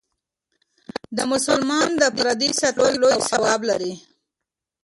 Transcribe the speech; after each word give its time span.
د 1.17 1.19
مسلمان 1.31 1.89
د 2.01 2.03
پردې 2.17 2.49
ساتل 2.61 2.91
لوی 3.01 3.17
ثواب 3.29 3.61
لري. 3.69 3.93